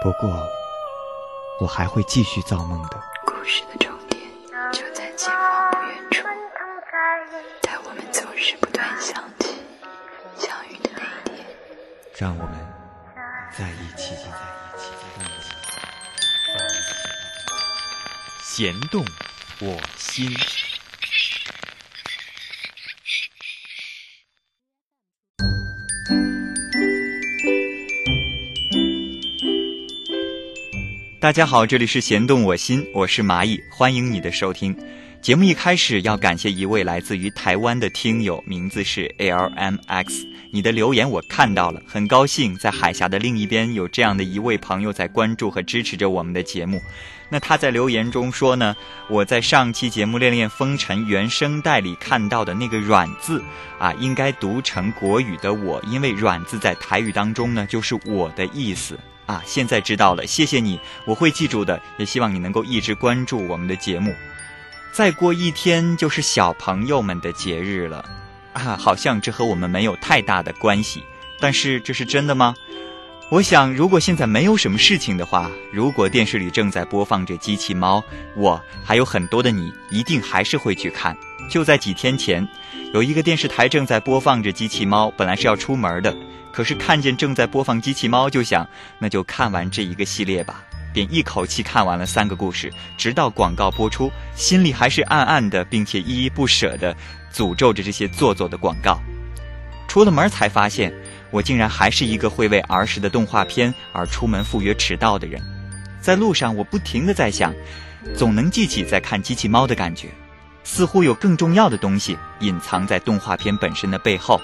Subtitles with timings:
[0.00, 0.48] 不过，
[1.58, 3.02] 我还会继续造梦的。
[3.26, 4.22] 故事的终点
[4.72, 6.22] 就在前方不远处，
[7.62, 9.56] 在我们总是不断想起
[10.36, 11.02] 相遇的那
[11.32, 11.44] 一天。
[12.16, 12.54] 让我们
[13.50, 14.38] 在一起吧，
[14.76, 14.92] 在一起，
[16.46, 16.94] 在一起。
[18.40, 19.04] 弦动
[19.60, 20.32] 我心。
[31.20, 34.72] 大家好，这里是弦动我心，我是蚂蚁，欢迎你的收听。
[35.20, 40.24] 节目一开始要感谢一位来自于台湾的听友，名字是 LMX。
[40.52, 46.80] 你的留言我看到了，很高兴在海峡的另一边有这样的一位朋友在关注和支持着我们的节目。
[47.28, 48.76] 那他在留言中说呢，
[49.10, 53.42] 我在上期节目《恋恋风尘》原声带里看到的那个“软”字
[53.80, 58.96] 啊，应该读成国语的“我”，因为“软”字在台语当中呢就是我的意思。
[59.28, 61.78] 啊，现在知道了，谢谢你，我会记住的。
[61.98, 64.14] 也希望你能够一直关注我们的节目。
[64.90, 68.02] 再过一天就是小朋友们的节日了，
[68.54, 71.04] 啊，好像这和我们没有太大的关系，
[71.38, 72.54] 但是这是真的吗？
[73.30, 78.02] 我想，如果现在没有什么事情的话，如果电视里正在播放着机器猫，
[78.34, 81.14] 我还有很多的你，一定还是会去看。
[81.50, 82.48] 就在几天前，
[82.94, 86.16] 有一个电视台正在播放着机器猫，本来是要出门的。
[86.58, 90.60] 可是看见正在播放机器猫，就想那就看完这一个系列吧，
[90.92, 96.92] 便一口气看完了三个故事，直到广告播出，心里还是暗暗的，并且依依不舍的
[97.32, 98.98] 诅咒着这些做作的广告。
[99.86, 100.92] 出了门才发现，
[101.30, 105.40] 我竟然还是一个会为儿时的动画片而出门赴约迟到的人。
[106.00, 107.54] 在路上，我不停的在想，
[108.16, 110.08] 总能记起在看机器猫的感觉，
[110.64, 114.40] 似乎有更重要的东西隐藏在动画片本身的背后。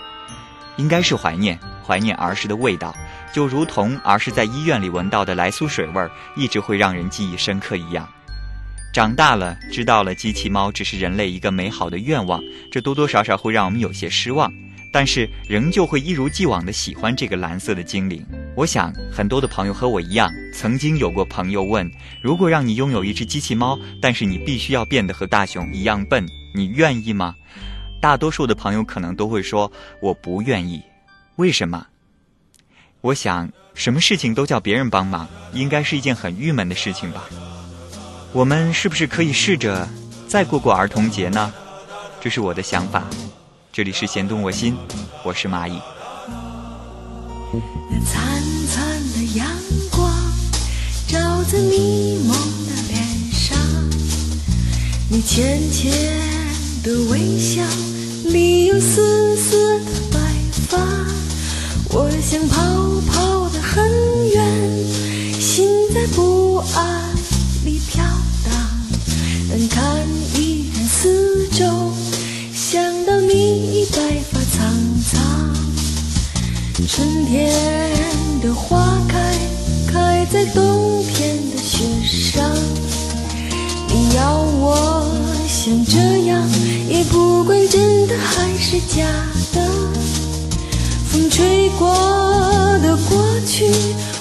[0.77, 2.95] 应该是怀念，怀念儿时的味道，
[3.33, 8.09] 就如同儿时在医院里闻到的来苏水味儿，一直会让人记忆深刻一样。
[8.93, 12.41] 长大了，知道了机器猫只是人类一个美好的愿望，
[12.71, 14.53] 这多多少少会让我们有些失望，
[14.93, 18.25] 但是仍旧会一如既往的喜欢这个蓝色的精灵。
[18.57, 21.91] 我想，很多的朋友和我一样，曾经有过朋友问：
[22.23, 26.25] 如果让你拥有一只机器猫，但是你必须要变得和大雄一样笨，
[26.55, 27.35] 你愿意吗？
[28.05, 29.73] 大多数的朋友可能都会说
[30.03, 30.83] 我不愿意，
[31.37, 31.87] 为什么？
[33.01, 37.25] 我想什么事情都叫别人帮忙，应该是一件很郁闷的事情吧。
[38.33, 39.89] 我们是不是可以试着
[40.29, 41.51] 再过过儿童节呢？
[42.21, 43.05] 这是我的想法。
[43.73, 44.77] 这里是弦动我心，
[45.23, 45.81] 我是蚂蚁。
[47.91, 49.49] 那灿灿的阳
[49.91, 50.13] 光
[51.09, 52.37] 照在迷蒙
[52.67, 53.59] 的脸上，
[55.09, 55.91] 你浅浅
[56.83, 57.63] 的微笑。
[58.35, 60.19] 里有丝丝的白
[60.69, 60.77] 发，
[61.91, 62.61] 我想跑
[63.07, 63.89] 跑得很
[64.29, 67.15] 远，心在不安
[67.65, 68.03] 里飘
[68.45, 68.53] 荡。
[69.49, 71.93] 但看一眼四周，
[72.53, 73.99] 想到你已白
[74.33, 74.75] 发苍
[75.05, 75.55] 苍。
[76.89, 77.53] 春天
[78.43, 79.39] 的花开，
[79.87, 82.51] 开在冬天的雪上。
[83.87, 85.07] 你要我
[85.65, 86.47] 像这样，
[86.91, 89.03] 也不管真的还是假
[89.55, 89.67] 的。
[91.11, 91.89] 风吹过
[92.83, 93.65] 的过去，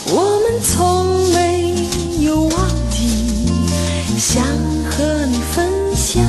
[0.05, 1.75] 我们从没
[2.21, 3.09] 有忘记，
[4.17, 4.41] 想
[4.89, 6.23] 和你分享。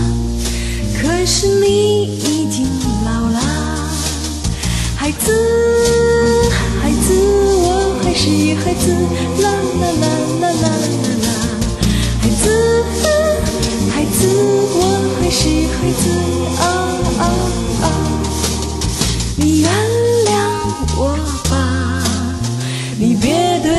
[1.01, 2.67] 可是你已经
[3.05, 3.39] 老了，
[4.97, 5.31] 孩子，
[6.83, 7.15] 孩子，
[7.63, 8.27] 我还是
[8.65, 8.91] 孩子，
[9.41, 9.49] 啦
[9.81, 10.09] 啦啦
[10.41, 11.29] 啦啦啦啦，
[12.21, 12.43] 孩子，
[14.05, 16.03] 孩子，我还是孩子，
[16.61, 16.63] 啊
[17.19, 17.23] 啊
[17.81, 17.87] 啊！
[19.35, 19.71] 你原
[20.27, 20.29] 谅
[20.99, 21.17] 我
[21.49, 22.05] 吧，
[22.99, 23.73] 你别对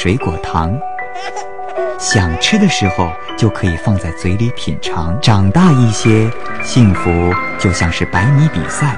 [0.00, 0.72] 水果糖，
[1.98, 5.20] 想吃的时候就可以放在嘴里品尝。
[5.20, 6.30] 长大一些，
[6.62, 7.10] 幸福
[7.58, 8.96] 就像是百米比赛，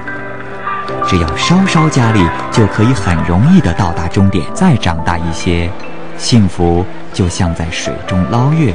[1.07, 4.45] 只要稍稍加力，就可以很容易的到达终点。
[4.53, 5.67] 再长大一些，
[6.19, 8.71] 幸福就像在水中捞月，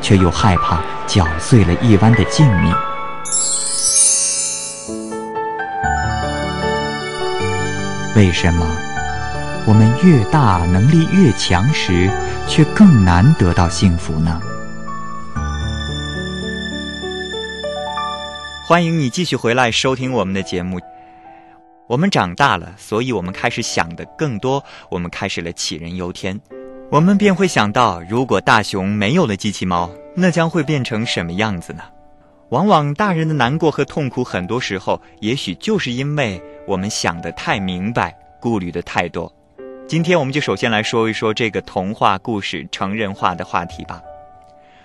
[0.00, 2.74] 却又害怕搅碎了一湾的静谧。
[8.16, 8.66] 为什么
[9.68, 12.10] 我们越大能力越强时，
[12.48, 14.40] 却更难得到幸福呢？
[18.66, 20.80] 欢迎你继续回来收听我们的节目。
[21.86, 26.40] 我们长大了，所以我们开始想的更多，我们开始了杞人忧天。
[26.90, 31.82] 我们便会想到，如果大雄没有了机器猫，那将会变成什么样子呢？
[32.48, 39.30] 往往大人的难过和痛苦，很多时候也许就是因为我们想得太明白，顾虑的太多。
[39.88, 44.02] 今天我们就首先来说一说这个童话故事成人化的话题吧。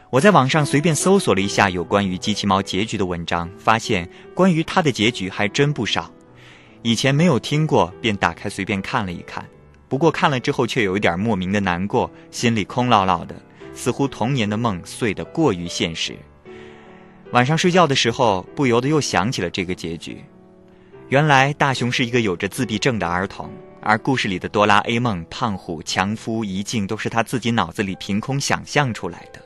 [0.09, 6.09] 我在网上随便搜索了一下有关于机器猫结局的文章，发现关于它的结局还真不少。
[6.83, 9.45] 以前没有听过，便打开随便看了一看。
[9.89, 13.35] 不过看了之后却有一点莫名的难过，心里空落落的，
[13.73, 16.15] 似乎童年的梦碎得过于现实。
[17.31, 20.23] 晚上睡觉的时候，不由得又想起了这个结局。
[21.09, 23.49] 原来大雄是一个有着自闭症的儿童，
[23.83, 29.41] 而故事里的哆啦 A 梦、胖虎、强夫、一静都是他自己脑子里凭空想象出来的。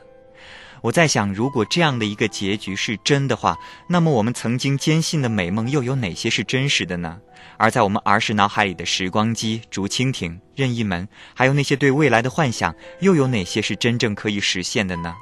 [0.80, 3.58] 我在想，如果这样的一个结局是真的话，
[3.88, 7.18] 那么我们曾经坚信的美梦又有哪些是真实的呢？
[7.56, 15.16] 而在我们儿时脑海里的时光机、竹蜻蜓、任意门，还有那些对未来的幻想，又有哪些是真正可以实现的呢？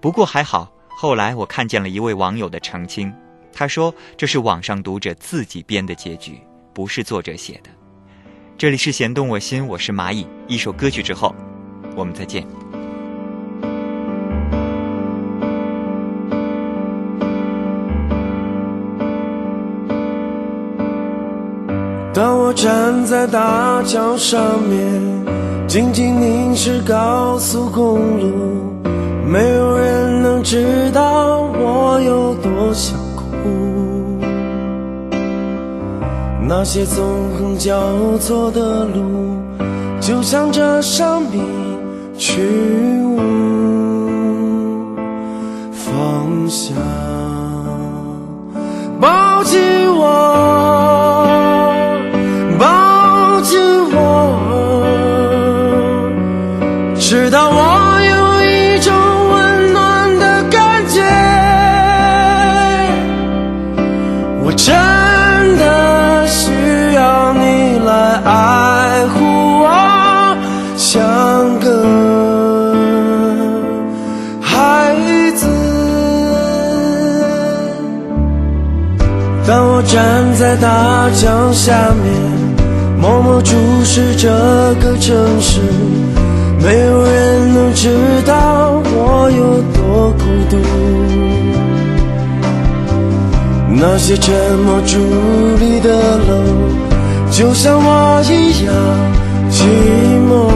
[0.00, 3.14] 不过还好，后来我看见了一位网友的澄清，
[3.52, 6.40] 他说这是网上读者自己编的结局，
[6.74, 7.70] 不是作者写的。
[8.58, 10.26] 这里是弦动我心，我是蚂蚁。
[10.48, 11.34] 一首歌曲之后，
[11.94, 12.42] 我们再见。
[22.14, 28.72] 当我站在大桥上面，静静凝视高速公路，
[29.30, 32.98] 没有人能知道我有多想
[36.48, 37.04] 那些纵
[37.36, 37.76] 横交
[38.20, 39.36] 错的路，
[40.00, 41.42] 就像这生命
[42.16, 42.40] 去
[43.02, 43.18] 无
[45.72, 46.76] 方向。
[49.00, 49.60] 抱紧
[49.96, 51.26] 我。
[52.58, 53.58] 抱紧
[53.92, 53.96] 我，
[56.96, 57.60] 直到我
[79.46, 81.72] 当我站在大江下
[82.02, 82.36] 面。
[82.98, 84.28] 默默注视这
[84.80, 85.60] 个城市，
[86.58, 87.90] 没有人能知
[88.24, 90.56] 道我有多孤独。
[93.68, 94.34] 那些沉
[94.64, 94.96] 默伫
[95.60, 96.42] 立的楼，
[97.30, 98.72] 就像我一样
[99.50, 99.62] 寂
[100.26, 100.48] 寞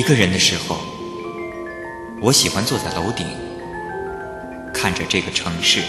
[0.00, 0.80] 一个人的时候，
[2.22, 3.26] 我喜欢坐在楼顶，
[4.72, 5.82] 看着这个城市，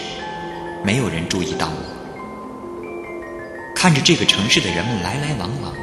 [0.83, 2.93] 没有人注意到我，
[3.73, 5.73] 看着这个城市的人们来来往往，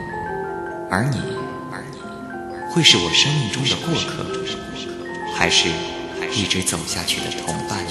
[0.91, 1.17] 而你，
[1.73, 1.97] 而你，
[2.71, 4.27] 会是我生命中的过客，
[5.35, 5.71] 还是
[6.31, 7.83] 一直走下去的同伴？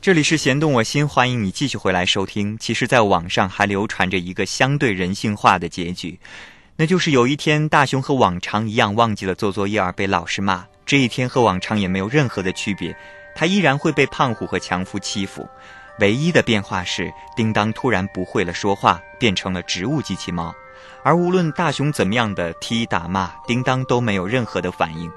[0.00, 2.58] 这里是弦动我心，欢迎你继续回来收听。
[2.58, 6.18] 其实，在网上还流传着一个相对人性化的结局。
[6.80, 10.64] 那就是有一天，大雄和往常一样忘记了做作业而被老师骂。
[10.86, 12.96] 这一天和往常也没有任何的区别，
[13.34, 15.44] 他依然会被胖虎和强夫欺负。
[15.98, 20.54] 唯一的变化是，叮当突然不会了说话，变成了植物机器猫。
[21.02, 25.10] 而无论大雄怎么样的踢打骂，叮当都没有任何的反应。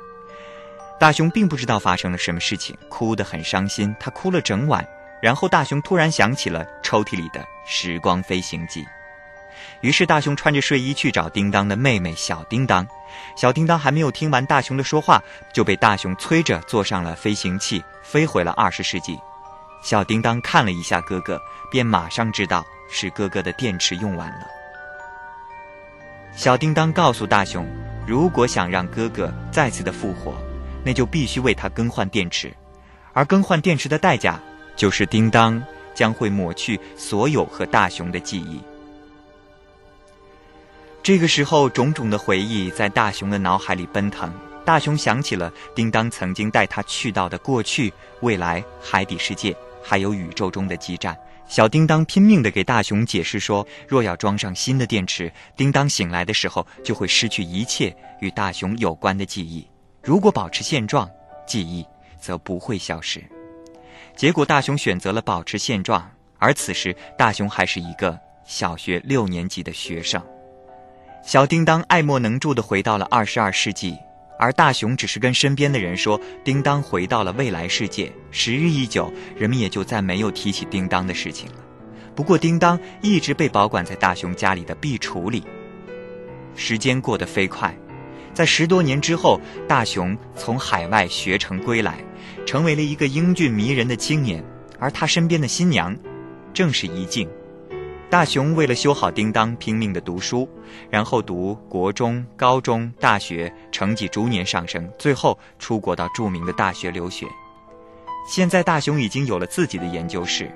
[1.00, 4.84] 大雄并不知道发生了什么事情，哭得很伤心，他哭了整晚。
[5.22, 8.82] 然后大雄突然想起了抽屉里的《时光飞行记》。
[9.81, 12.88] 于是大雄穿着睡衣去找叮当的妹妹小叮当，
[13.35, 15.21] 小叮当还没有听完大雄的说话，
[15.53, 19.19] 就被大雄催着坐上了飞行器，飞回了二十世纪。
[19.83, 24.45] 小叮当看了一下哥哥，便马上知道是哥哥的电池用完了。
[26.35, 27.67] 小叮当告诉大雄，
[28.05, 30.35] 如果想让哥哥再次的复活，
[30.85, 32.55] 那就必须为他更换电池，
[33.13, 34.39] 而更换电池的代价
[34.75, 35.61] 就是叮当
[35.95, 38.61] 将会抹去所有和大雄的记忆。
[41.03, 44.31] 这个时候，种种的回忆在大雄的脑海里奔腾。
[44.63, 47.91] 大雄想起了叮当曾经带他去到的过去、
[48.22, 51.17] 未来、海底世界，还有宇宙中的基站。
[51.48, 59.65] 小叮当拼命地给大雄解释说：若要装上新的电池，叮当醒来的时候就会失去一切与大雄有关的记忆；
[60.03, 61.10] 如果保持现状，
[61.48, 61.84] 记忆
[62.20, 63.24] 则不会消失。
[64.15, 70.24] 结果，大雄选择了保持现状，而此时大雄还是一个小学六年级的学生。
[71.23, 73.95] 小叮当爱莫能助地回到了二十二世纪，
[74.39, 81.55] 而大雄只是跟身边的人说：“叮当回到了未来世界。”时日一久，人们也就再没有提起叮当的事情了。
[82.15, 85.43] 不过，叮当一直被保管在大雄家里的壁橱里。
[86.55, 87.73] 时间过得飞快，
[88.33, 92.03] 在十多年之后，大雄从海外学成归来，
[92.45, 94.43] 成为了一个英俊迷人的青年，
[94.79, 95.95] 而他身边的新娘，
[96.51, 97.29] 正是怡静。
[98.12, 100.46] 大雄为了修好叮当，拼命的读书，
[100.89, 107.25] 然后读国中、高中、大学，成绩逐年上升，最后出国到著名的大学留学。
[108.27, 110.53] 现在大雄已经有了自己的研究室。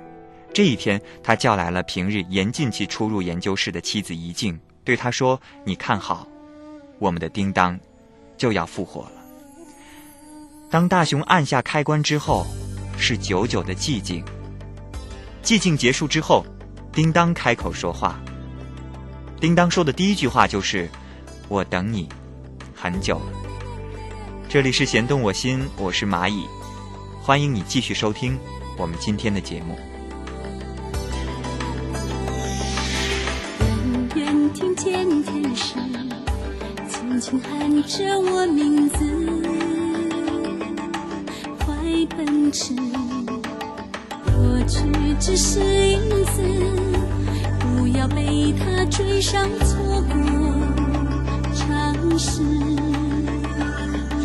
[0.52, 6.28] 这一天，他叫来了平日严禁其出入研究室的妻子怡静，对他说：“你看好，
[6.98, 7.80] 我们的叮当
[8.36, 9.12] 就要复活了。”
[10.70, 12.46] 当大雄按下开关之后，
[12.98, 14.22] 是久久的寂静。
[15.42, 16.44] 寂静结束之后。
[16.96, 18.18] 叮当开口说话。
[19.38, 20.88] 叮当说的第一句话就是
[21.46, 22.08] ：“我等你
[22.74, 23.32] 很久了。
[24.48, 26.46] ”这里是弦动我心，我是蚂蚁，
[27.20, 28.38] 欢迎你继续收听
[28.78, 29.76] 我们今天的节目。
[34.14, 35.74] 远远听见天使
[36.88, 38.96] 轻轻喊着我名字，
[41.58, 41.76] 快
[42.16, 42.85] 奔驰。
[44.66, 44.80] 去
[45.20, 46.42] 只是影子，
[47.60, 50.16] 不要被他追上错过。
[51.54, 52.42] 尝试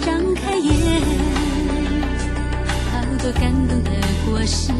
[0.05, 0.71] 张开眼，
[2.91, 3.89] 好多感动的
[4.25, 4.71] 果实，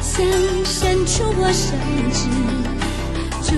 [0.00, 0.24] 想
[0.64, 1.74] 伸出我手
[2.12, 2.28] 指，
[3.42, 3.54] 这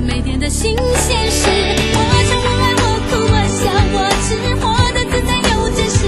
[0.00, 1.48] 每天的新鲜事。
[1.94, 3.58] 我想我爱我哭我笑
[3.92, 4.26] 我痴，
[4.60, 5.98] 活得自在又真实，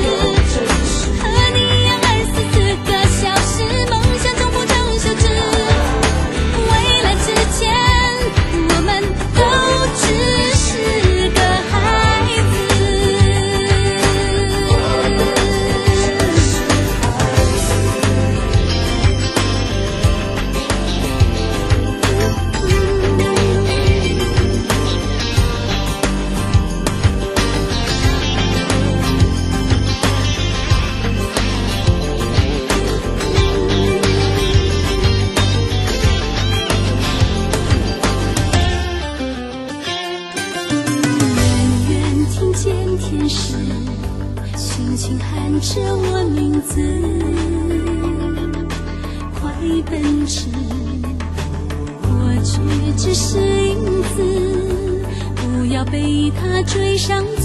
[57.09, 57.38] 想。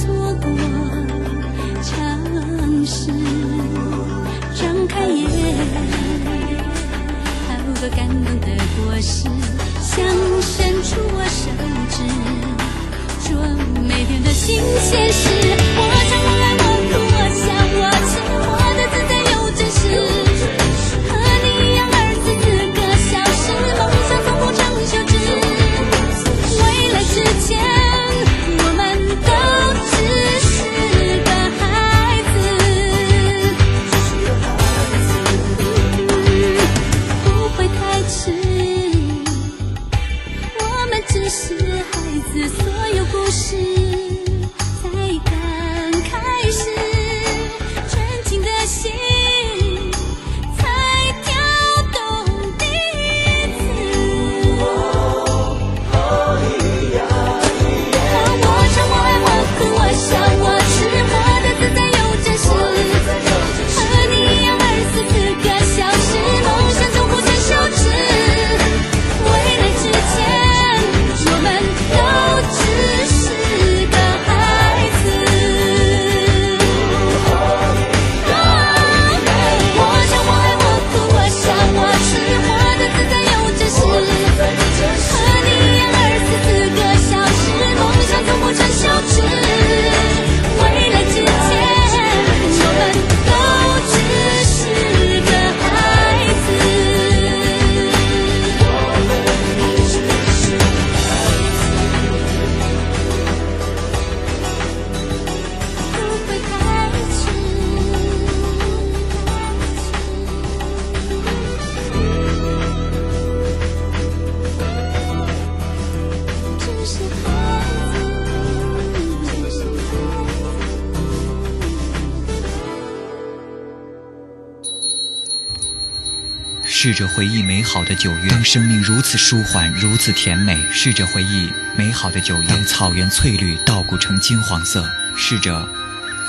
[126.93, 134.83] 试着回忆美好的九月，当生命如此舒缓，如此甜美；试着回忆美好的九月，当草原翠绿，稻谷成金黄色；
[135.17, 135.67] 试着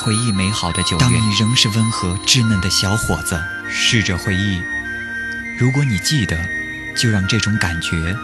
[0.01, 3.37] 回忆美好的九月，当你仍是温和稚嫩的小伙子；
[3.69, 4.63] 试着回忆，
[5.59, 6.35] 如果你记得，
[6.97, 8.17] 就让这种感觉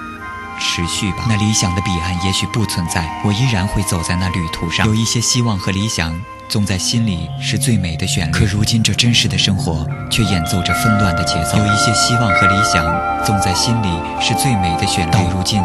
[0.58, 1.26] 持续吧。
[1.28, 4.86] 那理想的彼岸也许不存在，我依然会走在那旅途上。
[4.86, 6.18] 有一些希望和理想，
[6.50, 8.32] 总在心里是最美的旋律。
[8.32, 11.56] 可如今这真实的生活，却演奏着纷乱的节奏。
[11.56, 13.86] 有一些希望和理想，总在心里
[14.20, 15.12] 是最美的旋律。
[15.12, 15.62] 到如今，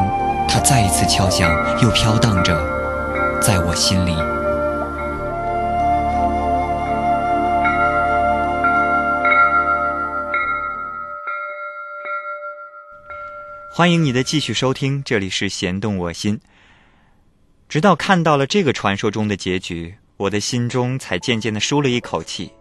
[0.47, 2.55] 它再一次敲响，又飘荡着，
[3.41, 4.13] 在我心里。
[13.71, 16.39] 欢迎你的继续收听，这里是弦动我心。
[17.67, 22.51] 直到看到了这个传说中的结局，我的心中才渐渐的舒了一口气。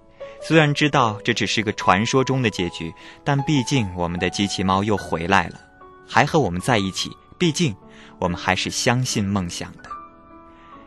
[0.40, 2.93] 虽然知道这只是个传说中的结局，
[3.25, 5.61] 但毕竟我们的机器猫又回来了，
[6.07, 7.11] 还和我们在一起。
[7.38, 7.75] 毕竟
[8.19, 9.90] 我们还是相信梦想的。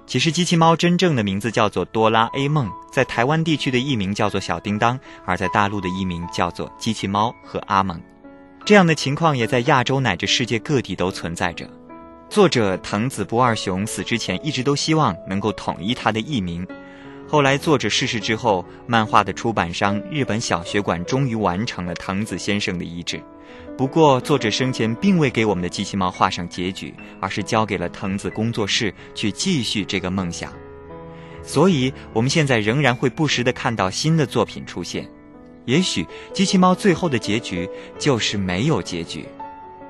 [0.06, 8.02] 其实，机器猫真正的名字叫做哆啦 A 梦，在台湾地区的译名叫做小叮当，而在大陆的译名叫做机器猫和阿蒙。
[8.64, 11.70] 这样的情况也在亚洲乃至世界各地都存在着。
[12.30, 16.68] 作者藤子不二雄死之前一直都希望能够统一他的艺名。
[17.28, 23.22] 后来作者逝世之后，漫画的出版商日本小学馆终于完成了藤子先生的遗志。
[23.78, 30.52] 不过，作者生前并未给我们的机器猫画上结局，而是交给了藤子工作室去继续这个梦想。
[31.44, 35.10] 所以，我们现在仍然会不时地看到新的作品出现。
[35.66, 39.26] 也许，机器猫最后的结局就是没有结局。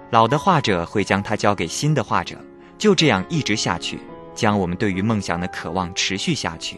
[0.09, 2.37] 老的画者会将它交给新的画者，
[2.77, 3.99] 就这样一直下去，
[4.33, 6.77] 将我们对于梦想的渴望持续下去。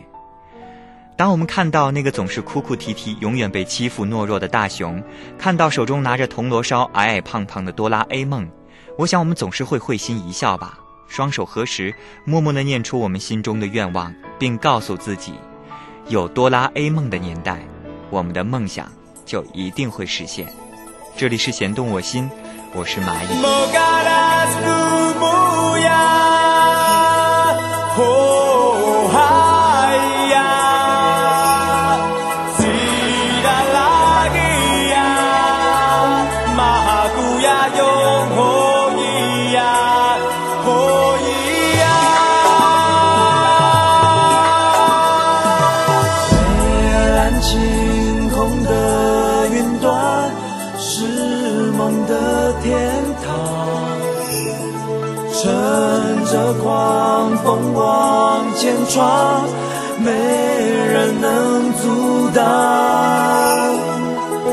[1.15, 5.03] 当我们看到那个总是哭哭啼啼、永远被欺负懦弱的大雄，
[5.37, 8.49] 看到手中拿着铜锣烧、矮矮胖胖的哆啦 A 梦，
[8.97, 11.93] 我想我们总是会会心一笑吧，双手合十，
[12.25, 15.33] 默默地念出我们心中的愿望，并告诉自己，
[16.07, 17.59] 有哆啦 A 梦的年代，
[18.09, 18.91] 我们的梦想
[19.25, 20.47] 就一定会实现。
[21.17, 22.29] 这里是弦动我心，
[22.73, 23.27] 我是蚂蚁。
[58.89, 59.47] 闯，
[59.99, 62.43] 没人能阻挡。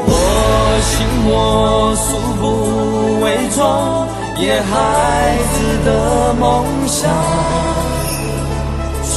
[0.09, 0.11] 我
[0.83, 0.95] 行
[1.27, 1.33] 我
[1.97, 2.07] 素
[2.41, 2.45] 不
[3.25, 3.59] 为从，
[4.37, 4.71] 野孩
[5.55, 5.89] 子的
[6.35, 6.45] 梦
[6.87, 7.11] 想。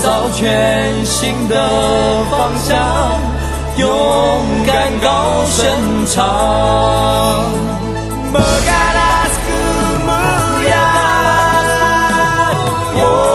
[0.00, 1.54] 造全新的
[2.30, 2.78] 方向，
[3.76, 3.86] 勇
[4.64, 4.72] 敢
[5.02, 5.58] 高声
[6.06, 6.14] 唱。
[8.32, 10.78] Mengalas kemuliaan
[13.00, 13.27] Oh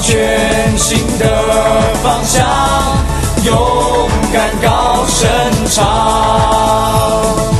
[0.00, 1.26] 全新的
[2.02, 2.46] 方向，
[3.44, 5.28] 勇敢高声
[5.66, 7.57] 唱。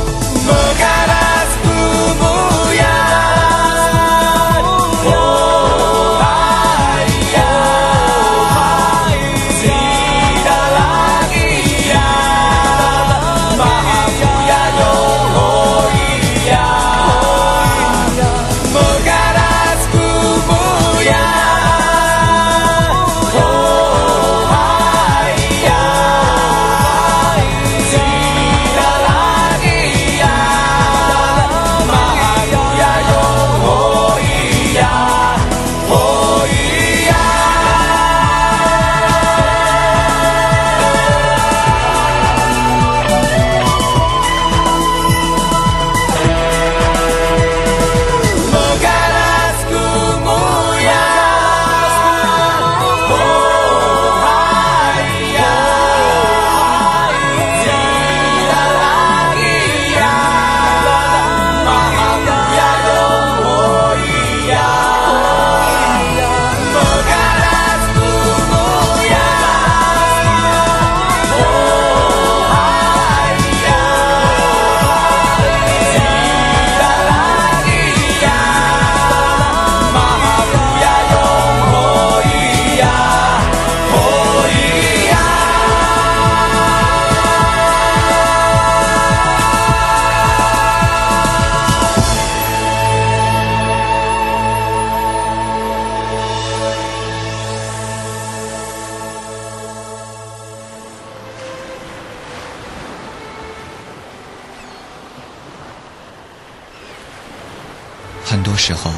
[108.29, 108.91] 很多时候，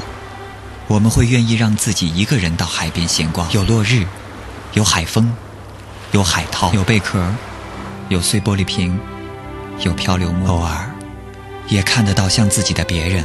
[0.89, 4.05] 我们会愿意让自己一个人到海边闲逛，有落日，
[4.73, 5.31] 有海风，
[6.11, 7.33] 有海涛，有贝壳，
[8.09, 8.99] 有碎玻璃瓶，
[9.85, 10.91] 有漂流木，偶尔
[11.69, 13.23] 也看得到像自己的别人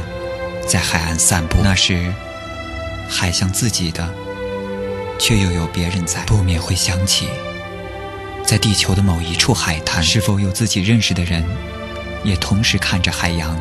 [0.65, 1.57] 在海岸散步。
[1.61, 2.13] 那时，
[3.09, 4.09] 海像自己的，
[5.19, 7.27] 却又有别人在，不免会想起，
[8.45, 11.43] 在地球的某一处海滩，是否有自己认识的人，
[12.23, 13.59] 也同时看着海洋。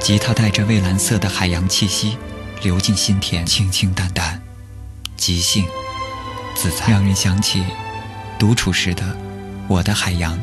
[0.00, 2.16] 吉他带着蔚蓝色的海洋气息
[2.62, 4.40] 流进心田，清清淡淡，
[5.16, 5.66] 即兴
[6.56, 7.62] 自在，让人想起
[8.38, 9.16] 独处时的
[9.68, 10.38] 我的海洋。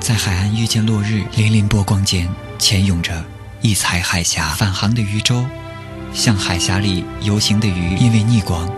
[0.00, 3.24] 在海岸遇见落日，粼粼波光间潜涌着
[3.60, 5.46] 一彩海峡，返航的渔舟
[6.12, 8.68] 像海峡里游行的鱼，因为逆光，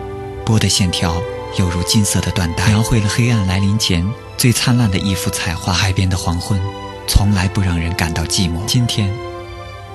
[0.45, 1.21] 波的线条
[1.59, 5.73] 犹如金色的缎带，描绘了黑暗来临前最灿烂的一幅彩画。
[5.73, 6.61] 海边的黄昏。
[7.09, 8.65] 从来不让人感到寂寞。
[8.67, 9.11] 今天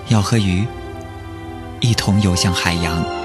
[0.10, 0.66] 要和鱼
[1.80, 3.24] 一同游向海洋。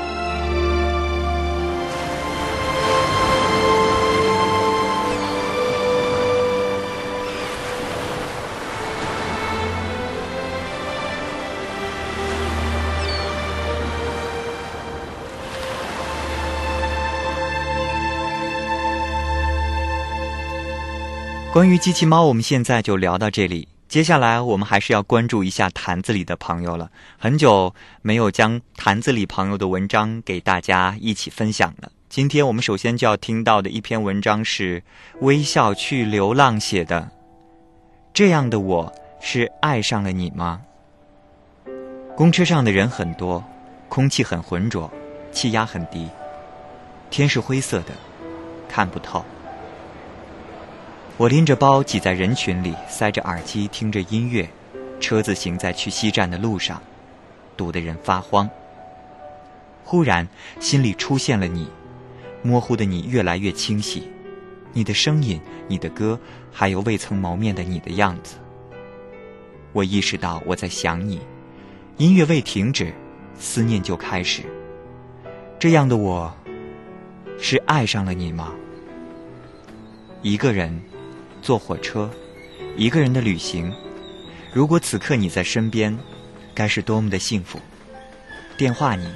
[21.50, 23.77] 关于机器猫我们现在就聊到这里。
[23.88, 26.90] 接下来，我们还是要关注一下坛子里的朋友了。
[27.16, 31.90] 很久没有将坛子里朋友的文章给大家一起分享了。
[32.10, 34.82] 今天我们首先就要听到的一篇文章是
[35.22, 37.08] 微笑去流浪写的。
[38.12, 40.60] 这样的我是爱上了你吗？
[42.14, 43.42] 公车上的人很多，
[43.88, 44.90] 空气很浑浊，
[45.32, 46.06] 气压很低，
[47.08, 47.92] 天是灰色的，
[48.68, 49.24] 看不透。
[51.18, 54.48] 我拎着包挤在人群里，塞着耳机听着音乐，
[55.00, 56.80] 车子行在去西站的路上，
[57.56, 58.48] 堵得人发慌。
[59.84, 60.28] 忽然，
[60.60, 61.68] 心里出现了你，
[62.40, 64.08] 模糊的你越来越清晰，
[64.72, 66.16] 你的声音、你的歌，
[66.52, 68.36] 还有未曾谋面的你的样子。
[69.72, 71.20] 我意识到我在想你，
[71.96, 72.94] 音乐未停止，
[73.36, 74.42] 思念就开始。
[75.58, 76.32] 这样的我，
[77.40, 78.52] 是爱上了你吗？
[80.22, 80.80] 一个人。
[81.48, 82.10] 坐火车，
[82.76, 83.72] 一个人的旅行。
[84.52, 85.98] 如果此刻你在身边，
[86.52, 87.58] 该是多么的幸福。
[88.58, 89.10] 电话你，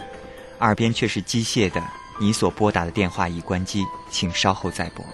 [0.61, 1.85] 耳边却是机械的，
[2.19, 5.05] 你所拨打的电话已关机，请稍后再拨。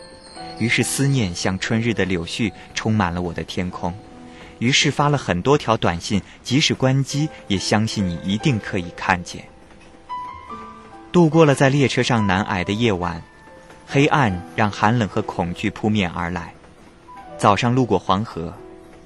[0.61, 3.93] 于是思念像春日的柳絮，充满了我的天空。
[4.61, 9.45] 于是发了很多条短信，即使关机，也相信你一定可以看见。
[11.11, 13.21] 度过了在列车上难挨的夜晚，
[13.89, 16.55] 黑暗让寒冷和恐惧扑面而来。
[17.39, 18.53] 早上路过黄河，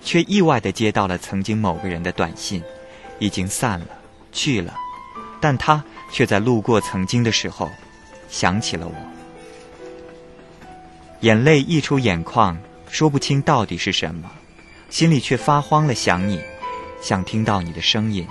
[0.03, 2.63] 却意外的接到了曾经某个人的短信，
[3.19, 3.87] 已经散了，
[4.33, 4.75] 去了，
[5.39, 7.69] 但他却在路过曾经的时候，
[8.31, 8.95] 想起了我。
[11.21, 12.57] 眼泪溢出眼眶，
[12.89, 14.31] 说不清到底是什么，
[14.89, 16.41] 心里却发慌了，想你，
[17.03, 18.27] 想听到你的声音。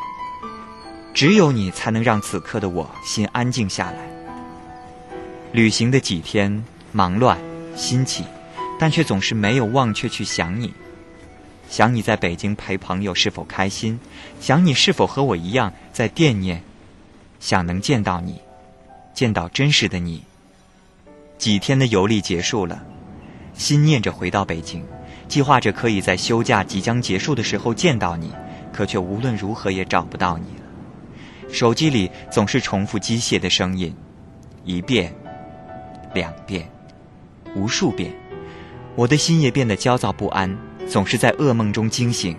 [1.13, 3.97] 只有你才能让此刻的我心安静下来。
[5.51, 7.37] 旅行的几天，忙乱，
[7.75, 8.23] 心悸。
[8.81, 10.73] 但却总是没有忘却去想你，
[11.69, 13.99] 想你在北京陪朋友是否开心，
[14.39, 16.63] 想你是否和我一样在惦念，
[17.39, 18.41] 想能见到你，
[19.13, 20.23] 见到真实的你。
[21.37, 22.83] 几天的游历结束了，
[23.53, 24.83] 心念着回到北京，
[25.27, 28.31] 计划着可以在休假即将结束的时候见到你，
[28.73, 31.53] 可却无论如何也找不到你了。
[31.53, 33.95] 手机里总是重复机械的声音，
[34.65, 35.13] 一遍，
[36.15, 36.67] 两遍，
[37.55, 38.11] 无数遍。
[39.01, 40.55] 我的心也变得焦躁不安，
[40.87, 42.37] 总是在噩梦中惊醒，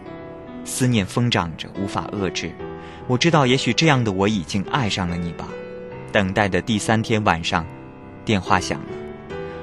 [0.65, 2.53] 思念疯长着，无法遏制。
[3.09, 5.49] 我知道，也许这样的我已经爱上了你吧。
[6.13, 7.67] 等待的第三天晚上，
[8.25, 8.87] 电话响了，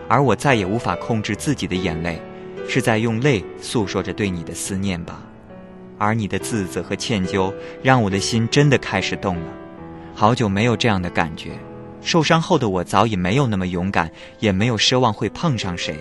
[0.09, 2.21] 而我再也无法控制自己的眼泪，
[2.67, 5.21] 是在用泪诉说着对你的思念吧。
[5.97, 9.53] 而你的自责和歉疚，让我的心真的开始动了。
[10.13, 11.51] 好久没有这样的感觉，
[12.01, 15.97] 受伤后的我早已没有那么勇敢，也没有奢望会碰上谁。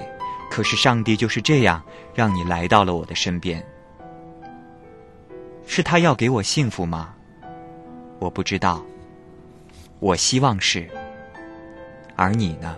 [0.51, 1.83] 可是上帝就是这样
[2.15, 3.65] 让你来到了我的身边，
[5.67, 7.15] 是他要给我幸福吗？
[8.19, 8.85] 我不知道，
[10.01, 10.89] 我希望是。
[12.17, 12.77] 而你呢？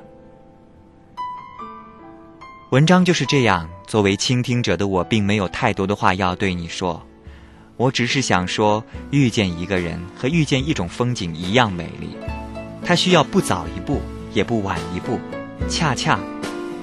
[2.70, 3.68] 文章就是这样。
[3.86, 7.02] 作为倾听者的我，并没有太多的话要对你说，
[7.76, 12.14] 我只是想说，遇见一个人和遇见一种风景一样美丽，
[12.84, 14.00] 它需要不早一步，
[14.32, 15.18] 也不晚一步，
[15.68, 16.20] 恰恰。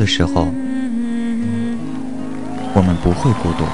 [0.00, 0.48] 的时候，
[2.72, 3.66] 我们不会孤独。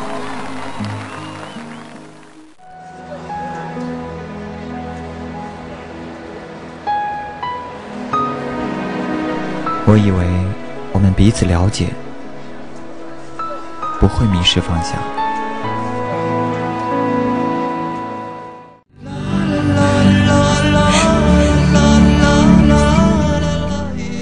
[9.87, 10.27] 我以为
[10.93, 11.91] 我们彼此了解，
[14.01, 14.99] 不会迷失方向。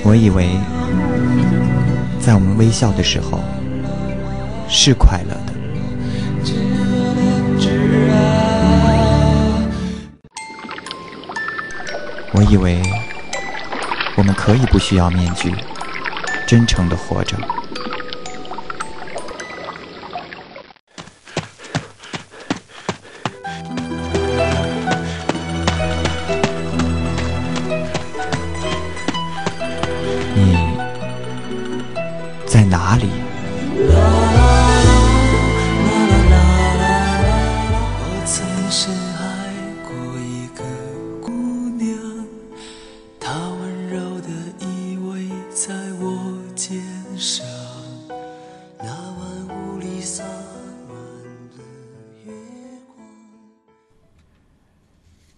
[0.07, 0.51] 我以为，
[2.25, 3.39] 在我们微笑的时候，
[4.67, 5.53] 是快乐的。
[12.33, 12.81] 我以为，
[14.17, 15.55] 我们可以不需要面具，
[16.47, 17.37] 真诚的活着。
[33.01, 33.25] 月光。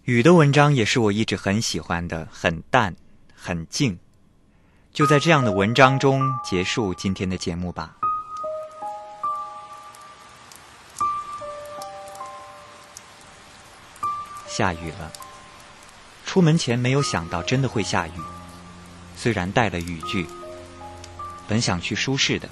[0.03, 2.95] 雨的文章也是我一直很喜欢的，很淡，
[3.35, 3.99] 很静。
[4.97, 7.93] 就在这样的文章中结束今天的节目吧。
[14.47, 15.11] 下雨了，
[16.25, 18.11] 出门前没有想到真的会下雨，
[19.15, 20.27] 虽然带了雨具。
[21.47, 22.49] 本想去舒适的，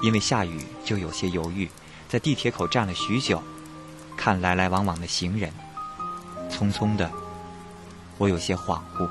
[0.00, 1.70] 因为下雨就有些犹豫，
[2.08, 3.42] 在地铁口站了许久，
[4.16, 5.52] 看来来往往的行人，
[6.50, 7.10] 匆匆的，
[8.16, 9.06] 我有些恍惚，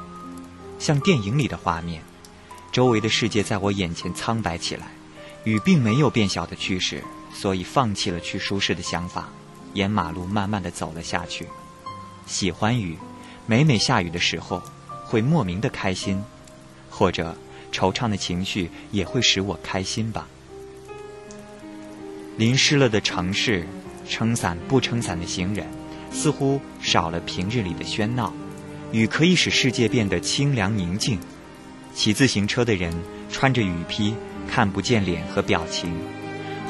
[0.79, 2.03] 像电影里的画面。
[2.71, 4.87] 周围的世界在我眼前苍白起来，
[5.43, 7.03] 雨并没有变小的趋势，
[7.33, 9.29] 所以放弃了去舒适的想法，
[9.73, 11.45] 沿马路慢慢的走了下去。
[12.25, 12.97] 喜欢雨，
[13.45, 14.63] 每每下雨的时候，
[15.03, 16.23] 会莫名的开心，
[16.89, 17.35] 或者
[17.73, 20.27] 惆怅的情绪也会使我开心吧。
[22.37, 23.67] 淋湿了的城市，
[24.07, 25.67] 撑伞不撑伞的行人，
[26.09, 28.31] 似乎少了平日里的喧闹。
[28.93, 31.19] 雨可以使世界变得清凉宁静。
[31.93, 32.93] 骑自行车的人
[33.29, 34.15] 穿着雨披，
[34.47, 35.93] 看不见脸和表情，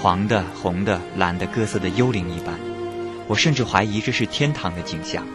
[0.01, 2.59] 黄的、红的、蓝的，各色的幽灵一般。
[3.28, 5.26] 我甚至怀疑这是天堂的景象。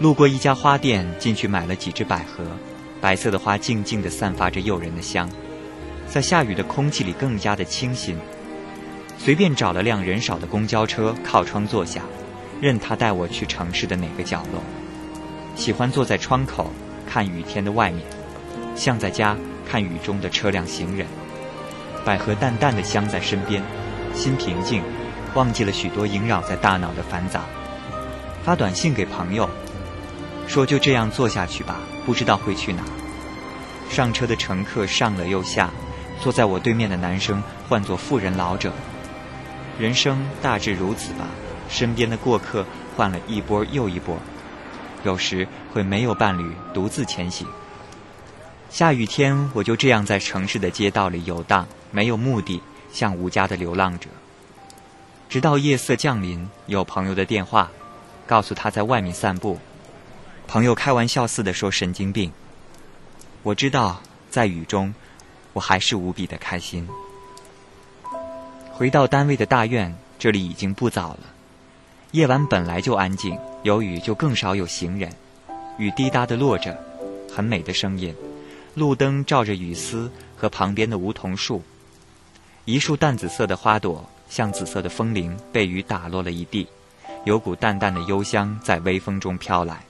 [0.00, 2.44] 路过一家花店，进去买了几只百合，
[3.00, 5.30] 白色的花静静地散发着诱人的香，
[6.08, 8.16] 在下雨的空气里更加的清新。
[9.16, 12.02] 随便找了辆人少的公交车，靠窗坐下，
[12.60, 14.60] 任他带我去城市的哪个角落。
[15.54, 16.72] 喜欢坐在窗口
[17.06, 18.04] 看雨天的外面。
[18.74, 19.36] 像在家
[19.68, 21.06] 看雨中的车辆行人，
[22.04, 23.62] 百合淡淡的香在身边，
[24.14, 24.82] 心平静，
[25.34, 27.42] 忘记了许多萦绕在大脑的繁杂。
[28.44, 29.48] 发短信给朋友，
[30.46, 32.82] 说就这样坐下去吧，不知道会去哪。
[33.88, 35.70] 上车的乘客上了又下，
[36.20, 38.72] 坐在我对面的男生唤作妇人老者。
[39.78, 41.26] 人生大致如此吧，
[41.68, 42.66] 身边的过客
[42.96, 44.18] 换了一波又一波，
[45.04, 47.46] 有时会没有伴侣，独自前行。
[48.74, 52.60] 下雨天，我就这样在城市的街道里游荡，没有目的，
[52.92, 54.08] 像无家的流浪者。
[55.28, 57.70] 直到夜色降临，有朋友的电话，
[58.26, 59.60] 告诉他在外面散步。
[60.48, 62.32] 朋友开玩笑似的说：“神经病。”
[63.44, 64.92] 我知道，在雨中，
[65.52, 66.88] 我还是无比的开心。
[68.72, 71.20] 回到单位的大院，这里已经不早了。
[72.10, 75.12] 夜晚本来就安静，有雨就更少有行人。
[75.78, 76.76] 雨滴答的落着，
[77.32, 78.12] 很美的声音。
[78.74, 81.62] 路灯照着雨丝和旁边的梧桐树，
[82.64, 86.66] 一束淡紫色的花朵像紫色的风铃，被雨打落了一地，
[87.24, 89.84] 有股淡淡的幽香在微风中飘来。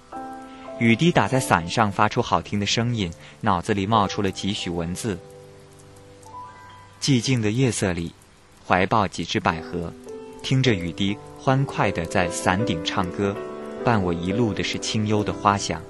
[0.79, 3.11] 雨滴打在伞上，发出好听的声音，
[3.41, 5.19] 脑子里冒出了几许文字。
[7.01, 8.13] 寂静的夜色里，
[8.67, 9.93] 怀抱几只百合，
[10.43, 13.35] 听着雨滴欢快地在伞顶唱歌，
[13.83, 15.81] 伴我一路的是清幽的花香。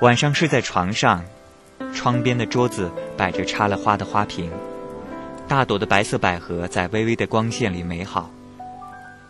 [0.00, 1.24] 晚上睡在床上。
[1.94, 4.50] 窗边的桌子摆着插了花的花瓶，
[5.46, 8.30] 大朵的白色百合在微微的光线里美好。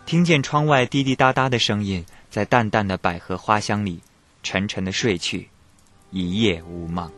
[0.05, 4.01] 听见窗外滴滴答答的声音，在淡淡的百合花香里，
[4.43, 5.49] 沉沉的睡去，
[6.09, 7.09] 一夜无梦。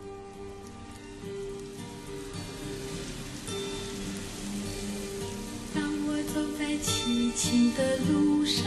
[5.73, 8.65] 当我走在凄清的路上，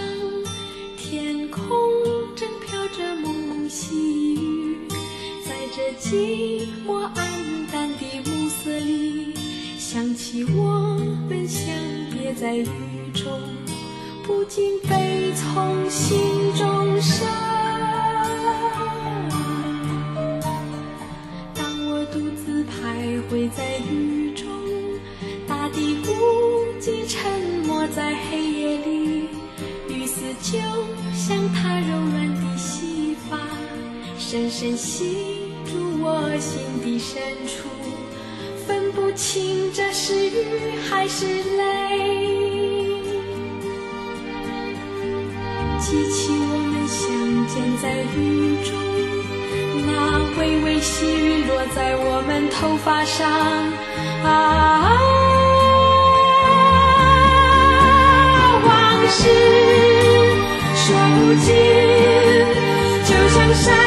[0.97, 1.69] 天空
[2.35, 4.46] 正飘着蒙蒙细雨，
[5.77, 9.35] 在这寂寞暗淡的暮色里，
[9.77, 10.97] 想起我
[11.29, 11.69] 们相
[12.11, 12.67] 别在雨
[13.13, 13.31] 中，
[14.23, 16.19] 不禁悲从心
[16.55, 17.27] 中生。
[21.55, 24.49] 当我独自徘徊在雨中，
[25.47, 26.11] 大地孤
[26.81, 27.31] 寂沉
[27.67, 29.29] 默在黑夜里，
[29.91, 30.59] 雨丝就
[31.13, 32.26] 像它柔软，
[34.29, 35.05] 深深吸
[35.67, 37.69] 入我心底深处，
[38.67, 41.63] 分不清这是雨还是泪。
[45.79, 47.07] 记起我们相
[47.47, 48.75] 见在雨中，
[49.87, 49.89] 那
[50.41, 53.31] 微微细雨落在我们头发上，
[54.25, 54.91] 啊，
[58.67, 59.23] 往事
[60.75, 61.55] 说不尽，
[63.05, 63.86] 就像山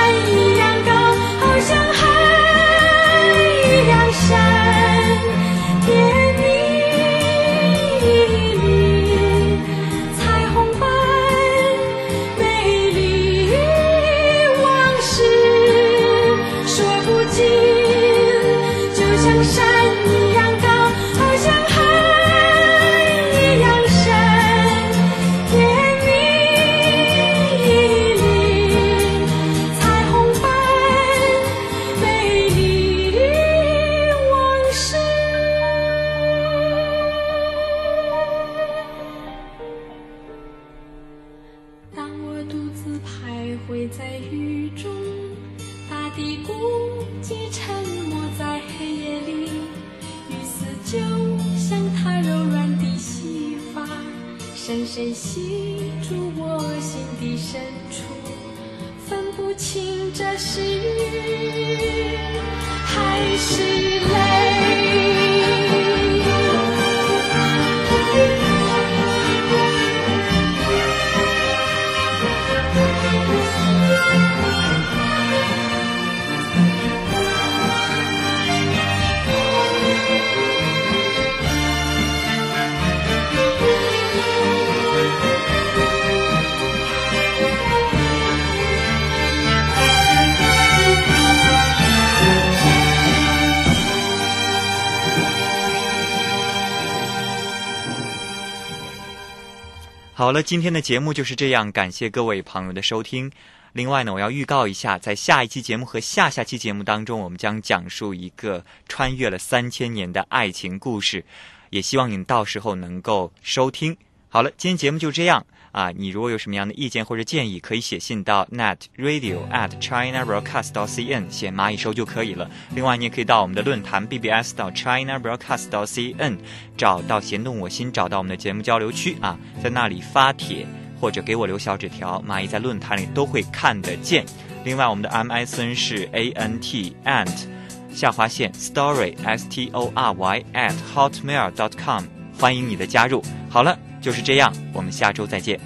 [100.29, 103.31] 好了，今天的节目就是这样，感谢各位朋友的收听。
[103.73, 111.25] 另外呢，我要预告一下，在下一期节目和下下期节目当中，我们将讲述一个穿越了三千年的爱情故事，
[111.71, 113.97] 也希望你到时候能够收听。
[114.27, 115.43] 好了，今天节目就这样
[115.79, 115.93] 啊！
[115.95, 122.49] 你如果有什么样的意见或者建议，可以写信到 net radio at china broadcast dot cn 写蚂蚁收就可以了。
[122.75, 126.37] 另外，你也可以到我们的论坛 bbs 到 china broadcast dot cn
[126.75, 130.67] 找到弦动我心，找到我们的节目交流区啊，在那里发帖
[130.99, 134.25] 或者给我留小纸条，蚂蚁在论坛里都会看得见。
[134.65, 137.45] 另外，我们的 MSN 是 a n t ant
[137.93, 142.03] 下划线 story s t o r y at hotmail dot com，
[142.39, 143.21] 欢迎你的加入。
[143.49, 143.77] 好了。
[144.01, 145.59] 就是这样，我们下周再见。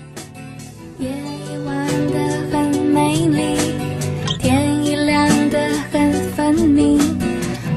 [0.98, 2.18] 夜已晚的
[2.52, 3.60] 很美丽，
[4.40, 6.98] 天已亮的很分明。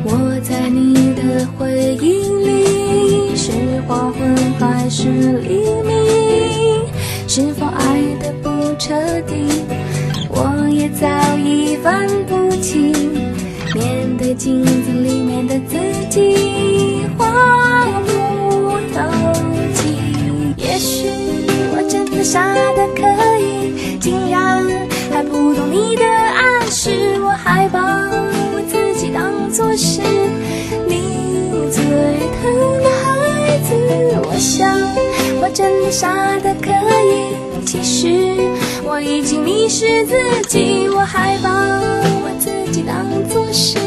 [0.03, 3.53] 我在你的回忆里，是
[3.87, 5.11] 黄昏还是
[5.43, 6.89] 黎明？
[7.29, 8.95] 是否爱的不彻
[9.27, 9.35] 底？
[10.31, 12.95] 我也早已分不清。
[13.75, 15.77] 面对镜子里面的自
[16.09, 17.27] 己，话
[18.07, 18.16] 不。
[20.77, 21.07] 也许
[21.73, 23.01] 我真的傻的可
[23.41, 24.63] 以，竟然
[25.11, 27.19] 还不懂你的暗示。
[27.19, 30.03] 我还把我自己当作是
[30.87, 31.01] 你
[31.73, 33.73] 最疼的孩子。
[34.29, 34.69] 我想
[35.41, 36.71] 我真的傻的可
[37.09, 38.37] 以，其实
[38.85, 40.15] 我已经迷失自
[40.47, 40.91] 己。
[40.91, 41.49] 我还把
[42.23, 43.79] 我自己当作是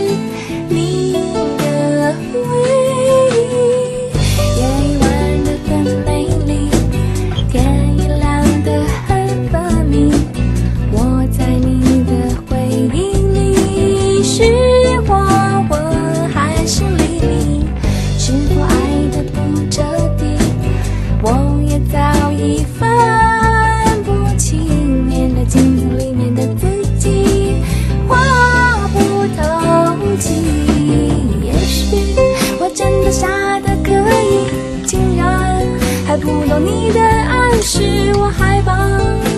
[36.60, 38.12] 你的暗示。
[38.16, 38.76] 我还把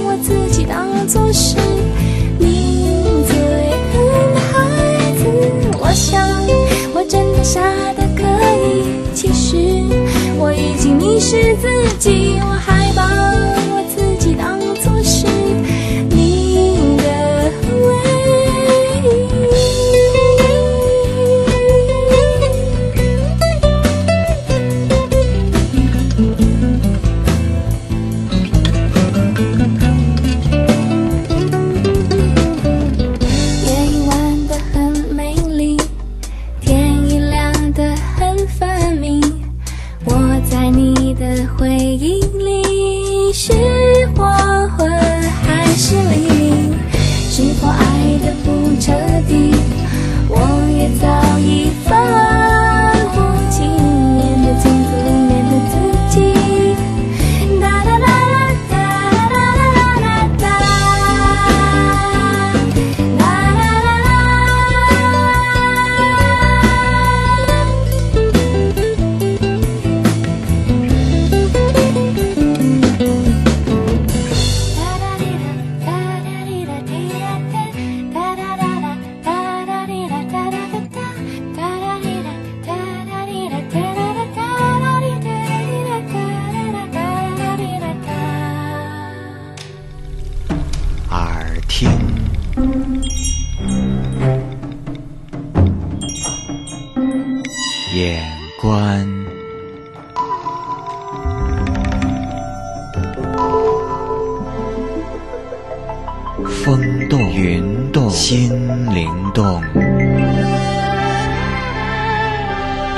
[0.03, 1.57] 我自己当作是
[2.37, 2.87] 你
[3.27, 3.35] 最
[3.91, 3.93] 疼
[4.33, 4.51] 的孩
[5.13, 5.21] 子。
[5.79, 6.21] 我想
[6.93, 7.61] 我真的傻
[7.93, 8.23] 的可
[8.65, 9.55] 以，其实
[10.37, 11.67] 我已经迷失自
[11.99, 12.39] 己。
[12.41, 12.70] 我还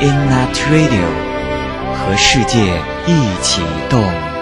[0.03, 1.07] In that Radio
[1.95, 2.59] 和世界
[3.07, 4.32] 一起动。